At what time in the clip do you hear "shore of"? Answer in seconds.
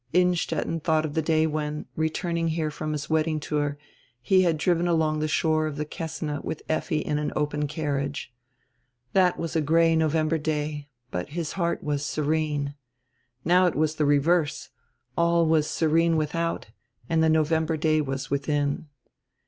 5.27-5.77